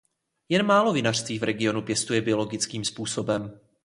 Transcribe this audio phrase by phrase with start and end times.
[0.49, 3.59] Jen málo vinařství v regionu pěstuje biologickým způsobem.